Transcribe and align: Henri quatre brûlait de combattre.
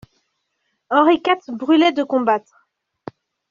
Henri 0.89 1.21
quatre 1.21 1.51
brûlait 1.51 1.91
de 1.91 2.01
combattre. 2.03 2.67